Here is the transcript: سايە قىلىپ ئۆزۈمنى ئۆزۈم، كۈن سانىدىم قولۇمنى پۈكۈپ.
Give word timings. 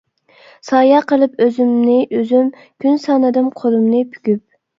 سايە 0.69 1.01
قىلىپ 1.11 1.43
ئۆزۈمنى 1.45 1.99
ئۆزۈم، 2.21 2.49
كۈن 2.87 2.99
سانىدىم 3.05 3.53
قولۇمنى 3.61 4.03
پۈكۈپ. 4.17 4.43